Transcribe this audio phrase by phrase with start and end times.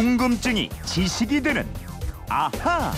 [0.00, 1.68] 궁금증이 지식이 되는
[2.30, 2.90] 아하.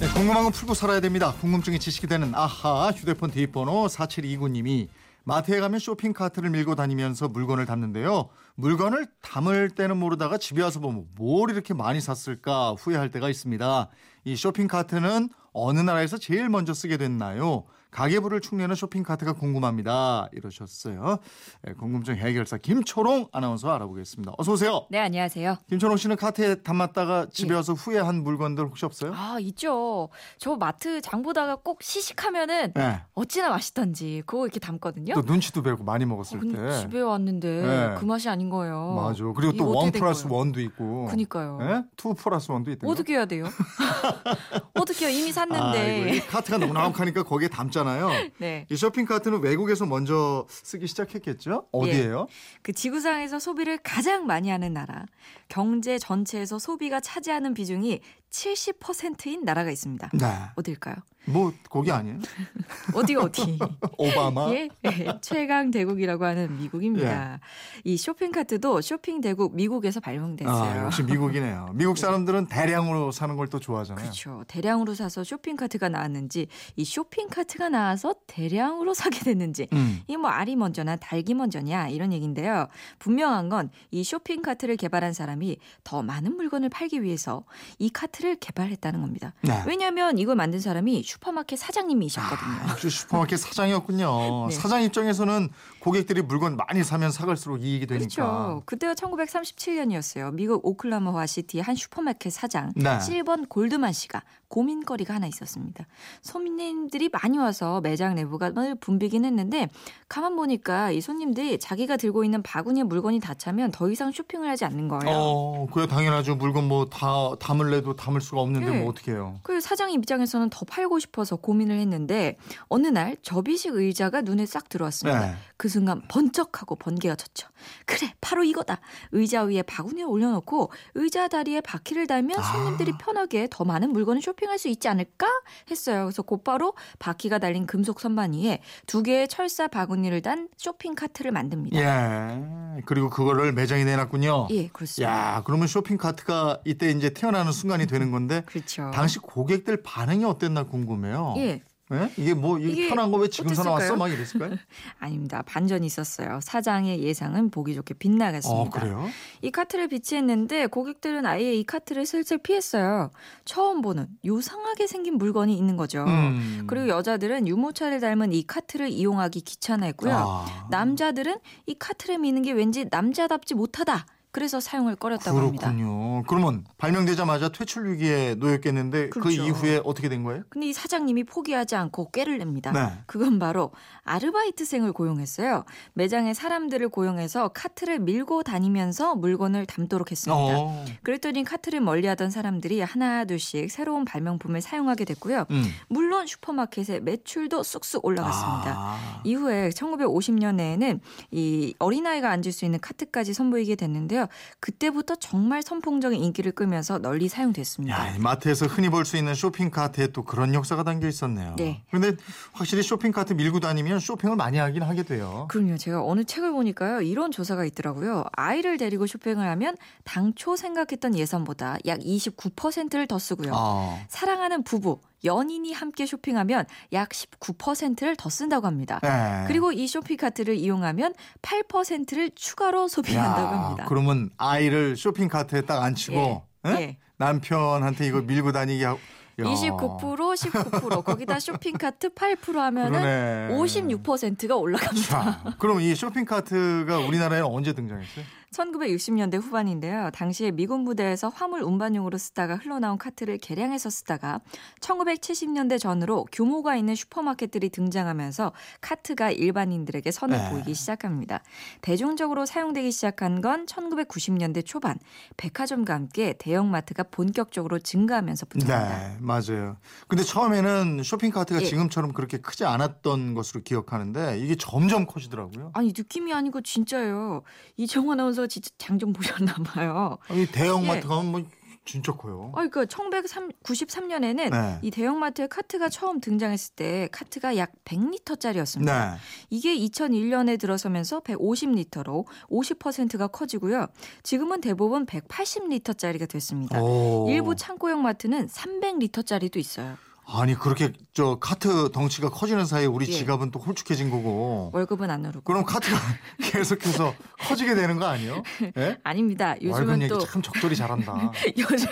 [0.00, 1.32] 네, 궁금한 건 풀고 살아야 됩니다.
[1.34, 4.88] 궁금증이 지식이 되는 아하 휴대폰 뒷번호 4729님이
[5.22, 8.30] 마트에 가면 쇼핑 카트를 밀고 다니면서 물건을 담는데요.
[8.56, 13.90] 물건을 담을 때는 모르다가 집에 와서 보면 뭘 이렇게 많이 샀을까 후회할 때가 있습니다.
[14.24, 17.62] 이 쇼핑 카트는 어느 나라에서 제일 먼저 쓰게 됐나요?
[17.98, 20.28] 가계부를 축내는 쇼핑카트가 궁금합니다.
[20.32, 21.18] 이러셨어요.
[21.62, 24.32] 네, 궁금증 해결사 김초롱 아나운서 알아보겠습니다.
[24.36, 24.86] 어서 오세요.
[24.90, 25.58] 네, 안녕하세요.
[25.68, 27.54] 김초롱 씨는 카트에 담았다가 집에 예.
[27.54, 29.12] 와서 후회한 물건들 혹시 없어요?
[29.14, 30.08] 아, 있죠.
[30.38, 33.00] 저 마트 장 보다가 꼭 시식하면은 네.
[33.14, 35.14] 어찌나 맛있던지 그거 이렇게 담거든요.
[35.14, 36.80] 또 눈치도 안 보고 많이 먹었을 어, 때.
[36.80, 37.94] 집에 왔는데 네.
[37.96, 38.94] 그 맛이 아닌 거예요.
[38.96, 39.22] 맞아.
[39.36, 40.26] 그리고 또 원 플러스?
[40.28, 41.06] 원도 있고.
[41.06, 41.58] 그니까요.
[41.62, 41.84] 예?
[41.96, 42.90] 투 플러스 원도 있대요.
[42.90, 43.44] 어떻게 해야 돼요?
[44.94, 45.18] 어떻게 해요?
[45.18, 45.78] 이미 샀는데.
[45.78, 48.08] 아이고, 이 카트가 넉넉하니까 거기에 담잖아요.
[48.38, 48.66] 네.
[48.70, 51.66] 이 쇼핑 카트는 외국에서 먼저 쓰기 시작했겠죠?
[51.72, 52.28] 어디예요?
[52.62, 55.04] 그 지구상에서 소비를 가장 많이 하는 나라,
[55.48, 58.00] 경제 전체에서 소비가 차지하는 비중이
[58.34, 60.10] 70%인 나라가 있습니다.
[60.14, 60.26] 네.
[60.56, 60.96] 어딜까요?
[61.26, 62.18] 뭐 거기 아니에요?
[62.94, 63.58] 어디 어디?
[63.96, 64.50] 오바마.
[64.52, 67.40] 예, 예, 최강 대국이라고 하는 미국입니다.
[67.82, 70.52] 이 쇼핑 카트도 쇼핑 대국 미국에서 발명됐어요.
[70.82, 71.70] 아, 역시 미국이네요.
[71.72, 74.02] 미국 사람들은 대량으로 사는 걸 또 좋아하잖아요.
[74.02, 74.42] 그렇죠.
[74.48, 80.00] 대량으로 사서 쇼핑 카트가 나왔는지 이 쇼핑 카트가 나와서 대량으로 사게 됐는지 음.
[80.08, 82.66] 이 뭐 알이 먼저냐 닭이 먼저냐 이런 얘기인데요.
[82.98, 87.44] 분명한 건 이 쇼핑 카트를 개발한 사람이 더 많은 물건을 팔기 위해서
[87.78, 89.34] 이 카트 를 개발했다는 겁니다.
[89.42, 89.62] 네.
[89.66, 92.70] 왜냐하면 이걸 만든 사람이 슈퍼마켓 사장님이셨거든요.
[92.70, 94.46] 아, 슈퍼마켓 사장이었군요.
[94.48, 94.54] 네.
[94.54, 95.50] 사장 입장에서는
[95.80, 98.06] 고객들이 물건 많이 사면 사갈수록 이익이 되니까.
[98.06, 98.62] 그렇죠.
[98.64, 100.32] 그때가 1937년이었어요.
[100.32, 102.98] 미국 오클라호마 시티의 한 슈퍼마켓 사장 네.
[103.00, 105.84] 실번 골드만 씨가 고민거리가 하나 있었습니다.
[106.22, 109.68] 손님들이 많이 와서 매장 내부가 늘 붐비긴 했는데
[110.08, 114.64] 가만 보니까 이 손님들이 자기가 들고 있는 바구니에 물건이 다 차면 더 이상 쇼핑을 하지
[114.64, 115.14] 않는 거예요.
[115.14, 116.36] 어, 그래 당연하죠.
[116.36, 118.80] 물건 뭐 다 담을래도 담을 수가 없는데 네.
[118.80, 119.38] 뭐 어떻게 해요?
[119.42, 122.36] 그 사장 입장에서는 더 팔고 싶어서 고민을 했는데
[122.68, 125.20] 어느 날 접이식 의자가 눈에 싹 들어왔습니다.
[125.20, 125.34] 네.
[125.56, 127.48] 그 순간 번쩍하고 번개가 쳤죠.
[127.86, 128.80] 그래, 바로 이거다.
[129.12, 132.42] 의자 위에 바구니를 올려놓고 의자 다리에 바퀴를 달면 아.
[132.42, 135.26] 손님들이 편하게 더 많은 물건을 쇼핑할 수 있지 않을까
[135.70, 136.04] 했어요.
[136.04, 141.78] 그래서 곧바로 바퀴가 달린 금속 선반 위에 두 개의 철사 바구니를 단 쇼핑 카트를 만듭니다.
[141.78, 142.82] 예.
[142.86, 144.48] 그리고 그거를 매장에 내놨군요.
[144.50, 145.12] 예, 그렇습니다.
[145.12, 148.90] 야, 그러면 쇼핑 카트가 이때 이제 태어나는 순간이 되는 건데 그렇죠.
[148.92, 151.34] 당시 고객들 반응이 어땠나 궁금해요.
[151.38, 151.62] 예,
[151.92, 152.10] 예?
[152.16, 153.92] 이게 뭐 이게 편한 거 왜 지금 사 나 왔어?
[153.94, 153.98] 어땠을까요?
[153.98, 154.56] 막 이랬을까요?
[154.98, 155.42] 아닙니다.
[155.46, 156.40] 반전이 있었어요.
[156.42, 158.60] 사장의 예상은 보기 좋게 빗나갔습니다.
[158.62, 159.06] 어, 그래요?
[159.42, 163.10] 이 카트를 비치했는데 고객들은 아예 이 카트를 슬슬 피했어요.
[163.44, 166.04] 처음 보는 요상하게 생긴 물건이 있는 거죠.
[166.04, 166.64] 음.
[166.66, 170.14] 그리고 여자들은 유모차를 닮은 이 카트를 이용하기 귀찮아했고요.
[170.16, 174.06] 아, 남자들은 이 카트를 미는 게 왠지 남자답지 못하다.
[174.34, 175.70] 그래서 사용을 꺼렸다고 합니다.
[175.70, 176.24] 그렇군요.
[176.24, 179.44] 그러면 발명되자마자 퇴출 위기에 놓였겠는데 그 그렇죠.
[179.44, 180.42] 이후에 어떻게 된 거예요?
[180.48, 182.72] 근데 이 사장님이 포기하지 않고 꾀를 냅니다.
[182.72, 182.98] 네.
[183.06, 183.70] 그건 바로
[184.02, 185.64] 아르바이트생을 고용했어요.
[185.92, 190.34] 매장에 사람들을 고용해서 카트를 밀고 다니면서 물건을 담도록 했습니다.
[190.36, 190.84] 어.
[191.04, 195.46] 그랬더니 카트를 멀리하던 사람들이 하나 둘씩 새로운 발명품을 사용하게 됐고요.
[195.52, 195.64] 음.
[195.86, 198.74] 물론 슈퍼마켓의 매출도 쑥쑥 올라갔습니다.
[198.76, 199.20] 아.
[199.22, 200.98] 이후에 1950년대에는
[201.30, 203.84] 이 어린아이가 앉을 수 있는 카트까지 선보이게 됐
[204.24, 204.28] 는데요.
[204.60, 208.08] 그때부터 정말 선풍적인 인기를 끌면서 널리 사용됐습니다.
[208.08, 211.56] 야, 이 마트에서 흔히 볼 수 있는 쇼핑 카트에 또 그런 역사가 담겨 있었네요.
[211.56, 211.82] 네.
[211.90, 212.16] 그런데
[212.52, 215.46] 확실히 쇼핑 카트 밀고 다니면 쇼핑을 많이 하긴 하게 돼요.
[215.50, 215.76] 그럼요.
[215.76, 217.02] 제가 어느 책을 보니까요.
[217.02, 218.24] 이런 조사가 있더라고요.
[218.32, 223.52] 아이를 데리고 쇼핑을 하면 당초 생각했던 예산보다 약 29%를 더 쓰고요.
[223.54, 223.98] 아.
[224.08, 229.00] 사랑하는 부부, 연인이 함께 쇼핑하면 약 19%를 더 쓴다고 합니다.
[229.02, 229.44] 네.
[229.46, 233.86] 그리고 이 쇼핑 카트를 이용하면 8%를 추가로 소비한다고 야, 합니다.
[233.88, 236.74] 그러면 아이를 쇼핑 카트에 딱 앉히고 예, 예?
[236.80, 236.96] 예.
[237.16, 238.98] 남편한테 이거 밀고 다니게 하고
[239.40, 239.44] 야.
[239.44, 243.48] 29% 19% 거기다 쇼핑 카트 8% 하면은 그러네.
[243.58, 245.08] 56%가 올라갑니다.
[245.08, 248.24] 자, 그럼 이 쇼핑 카트가 우리나라에 언제 등장했어요?
[248.54, 250.10] 1960년대 후반인데요.
[250.12, 254.40] 당시에 미군 부대에서 화물 운반용으로 쓰다가 흘러나온 카트를 개량해서 쓰다가
[254.80, 260.50] 1970년대 전으로 규모가 있는 슈퍼마켓들이 등장하면서 카트가 일반인들에게 선을 네.
[260.50, 261.42] 보이기 시작합니다.
[261.80, 264.98] 대중적으로 사용되기 시작한 건 1990년대 초반
[265.36, 268.98] 백화점과 함께 대형마트가 본격적으로 증가하면서부터입니다.
[268.98, 269.76] 네, 맞아요.
[270.08, 271.64] 근데 처음에는 쇼핑 카트가 예.
[271.64, 275.70] 지금처럼 그렇게 크지 않았던 것으로 기억하는데 이게 점점 커지더라고요.
[275.74, 277.42] 아니 느낌이 아니고 진짜예요.
[277.76, 280.18] 이정원 아나운서 진짜 장 좀 보셨나 봐요.
[280.30, 281.08] 이 대형 마트 예.
[281.08, 281.42] 가면 뭐
[281.84, 282.50] 진짜 커요.
[282.54, 284.78] 어, 그 1993년에는 네.
[284.80, 288.84] 이 대형마트에 카트가 처음 등장했을 때 카트가 약 100리터짜리였습니다.
[288.86, 289.16] 네.
[289.50, 293.86] 이게 2001년에 들어서면서 150리터로 50%가 커지고요.
[294.22, 296.80] 지금은 대부분 180리터짜리가 됐습니다.
[296.80, 297.26] 오.
[297.28, 299.96] 일부 창고형 마트는 300리터짜리도 있어요.
[300.26, 303.12] 아니 그렇게 저 카트 덩치가 커지는 사이에 우리 예.
[303.12, 304.70] 지갑은 또 홀쭉해진 거고.
[304.72, 305.42] 월급은 안 오르고.
[305.42, 305.96] 그럼 카트가
[306.42, 308.42] 계속해서 커지게 되는 거 아니에요?
[308.76, 308.98] 예?
[309.04, 309.54] 아닙니다.
[309.62, 311.30] 요즘은 또 참 적절히 잘한다.
[311.58, 311.88] 요즘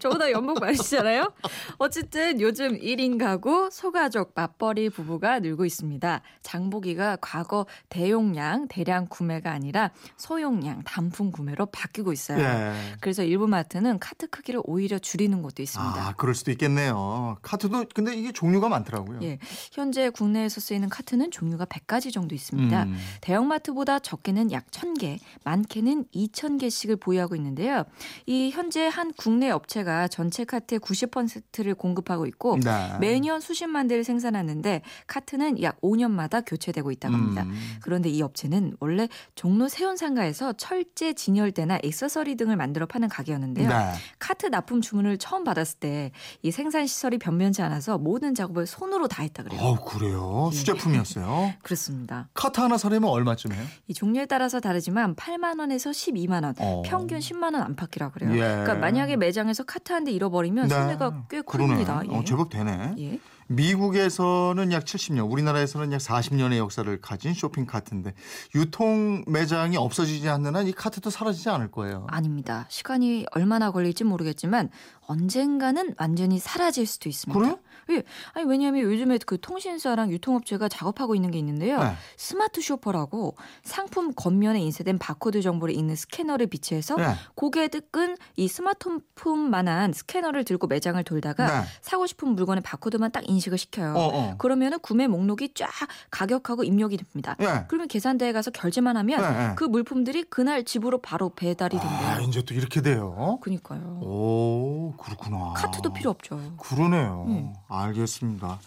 [0.00, 1.32] 저보다 연봉 많으시잖아요.
[1.78, 6.20] 어쨌든 요즘 1인 가구 소가족 맞벌이 부부가 늘고 있습니다.
[6.42, 12.40] 장보기가 과거 대용량 대량 구매가 아니라 소용량 단품 구매로 바뀌고 있어요.
[12.40, 12.72] 예.
[13.00, 15.94] 그래서 일부 마트는 카트 크기를 오히려 줄이는 곳도 있습니다.
[16.08, 17.36] 아, 그럴 수도 있겠네 요.
[17.42, 19.20] 카트도 근데 이게 종류가 많더라고요.
[19.22, 19.38] 예,
[19.72, 22.82] 현재 국내에서 쓰이는 카트는 종류가 100가지 정도 있습니다.
[22.84, 22.96] 음.
[23.20, 27.84] 대형마트보다 적게는 약 1000개, 많게는 2000개씩을 보유하고 있는데요.
[28.26, 32.96] 이 현재 한 국내 업체가 전체 카트의 90%를 공급하고 있고 네.
[33.00, 37.42] 매년 수십만 대를 생산하는데 카트는 약 5년마다 교체되고 있다고 합니다.
[37.42, 37.54] 음.
[37.82, 43.68] 그런데 이 업체는 원래 종로 세운 상가에서 철제 진열대나 액세서리 등을 만들어 파는 가게였는데요.
[43.68, 43.92] 네.
[44.18, 49.22] 카트 납품 주문을 처음 받았을 때 이 생산 시설이 변변치 않아서 모든 작업을 손으로 다
[49.22, 49.60] 했다 그래요.
[49.60, 50.50] 어 그래요?
[50.52, 50.56] 예.
[50.56, 51.54] 수제품이었어요.
[51.62, 52.28] 그렇습니다.
[52.34, 53.62] 카트 하나 사려면 얼마쯤 해요?
[53.86, 56.82] 이 종류에 따라서 다르지만 8만 원에서 12만 원, 어.
[56.84, 58.32] 평균 10만 원 안팎이라 그래요.
[58.34, 58.38] 예.
[58.38, 61.74] 그러니까 만약에 매장에서 카트 한대 잃어버리면 손해가 꽤 그러네.
[61.74, 62.02] 큽니다.
[62.10, 62.16] 예.
[62.16, 62.94] 어, 제법 되네.
[62.98, 63.18] 예.
[63.48, 68.14] 미국에서는 약 70년, 우리나라에서는 약 40년의 역사를 가진 쇼핑 카트인데
[68.54, 72.06] 유통 매장이 없어지지 않는 한 이 카트도 사라지지 않을 거예요.
[72.08, 72.64] 아닙니다.
[72.70, 74.70] 시간이 얼마나 걸릴지 모르겠지만
[75.06, 77.38] 언젠가는 완전히 사라질 수도 있습니다.
[77.38, 77.58] 그래요?
[77.90, 78.02] 예.
[78.32, 81.78] 아니 왜냐하면 요즘에 그 통신사랑 유통업체가 작업하고 있는 게 있는데요.
[81.78, 81.92] 네.
[82.16, 87.14] Smart Shopper라고 상품 겉면에 인쇄된 바코드 정보를 읽는 스캐너를 비치해서 네.
[87.34, 91.66] 고객은 이 스마트폰만한 스캐너를 들고 매장을 돌다가 네.
[91.80, 93.94] 사고 싶은 물건의 바코드만 딱 인식을 시켜요.
[93.94, 94.36] 어, 어.
[94.38, 95.68] 그러면은 구매 목록이 쫙
[96.10, 97.36] 가격하고 입력이 됩니다.
[97.40, 97.64] 예.
[97.68, 99.54] 그러면 계산대에 가서 결제만 하면 네, 네.
[99.56, 102.08] 그 물품들이 그날 집으로 바로 배달이 된대요.
[102.08, 103.38] 아, 이제 또 이렇게 돼요.
[103.40, 104.00] 그니까요.
[104.02, 105.52] 오, 그렇구나.
[105.54, 106.40] 카트도 필요 없죠.
[106.58, 107.24] 그러네요.
[107.28, 107.52] 음.
[107.80, 108.60] 알겠습니다.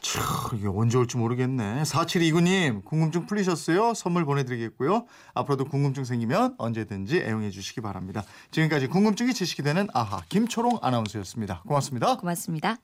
[0.00, 1.82] 참, 이게 언제 올지 모르겠네.
[1.84, 3.94] 4729님, 궁금증 풀리셨어요?
[3.94, 5.06] 선물 보내드리겠고요.
[5.34, 8.24] 앞으로도 궁금증 생기면 언제든지 애용해 주시기 바랍니다.
[8.50, 11.62] 지금까지 궁금증이 지식이 되는 아하, 김초롱 아나운서였습니다.
[11.66, 12.16] 고맙습니다.
[12.16, 12.82] 고맙습니다.